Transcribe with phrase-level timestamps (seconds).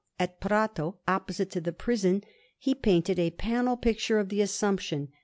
[0.17, 2.23] At Prato, opposite to the prison,
[2.57, 5.09] he painted a panel picture of the Assumption.